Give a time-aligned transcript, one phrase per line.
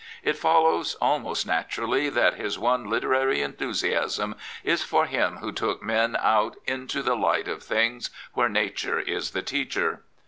[0.23, 6.17] It follows almost naturally that his one literary enthusiasm is for him who took men
[6.19, 10.01] out" into the light of things, where Nature is the teacher.